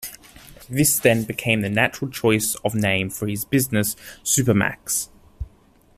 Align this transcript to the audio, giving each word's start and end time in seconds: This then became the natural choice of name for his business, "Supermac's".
This 0.67 0.97
then 0.97 1.25
became 1.25 1.61
the 1.61 1.69
natural 1.69 2.09
choice 2.09 2.55
of 2.65 2.73
name 2.73 3.11
for 3.11 3.27
his 3.27 3.45
business, 3.45 3.95
"Supermac's". 4.23 5.09